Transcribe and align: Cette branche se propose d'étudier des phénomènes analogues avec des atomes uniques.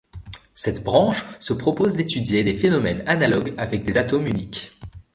Cette 0.55 0.83
branche 0.83 1.23
se 1.39 1.53
propose 1.53 1.95
d'étudier 1.95 2.43
des 2.43 2.55
phénomènes 2.55 3.03
analogues 3.05 3.53
avec 3.59 3.83
des 3.83 3.99
atomes 3.99 4.25
uniques. 4.25 4.71